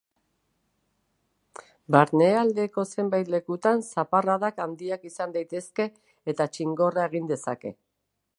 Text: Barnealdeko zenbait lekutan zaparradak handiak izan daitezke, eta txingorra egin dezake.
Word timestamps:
Barnealdeko 1.95 2.85
zenbait 2.95 3.29
lekutan 3.35 3.85
zaparradak 3.91 4.59
handiak 4.67 5.07
izan 5.13 5.37
daitezke, 5.37 5.89
eta 6.35 6.51
txingorra 6.57 7.07
egin 7.13 7.31
dezake. 7.35 7.77